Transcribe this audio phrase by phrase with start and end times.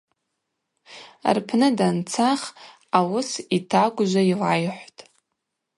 [1.37, 2.41] Рпны данцах
[2.99, 5.01] ауыс йтагвжва йлайхӏвтӏ.